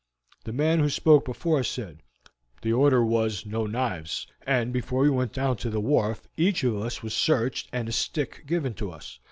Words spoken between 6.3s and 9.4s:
each of us was searched and a stick given to us.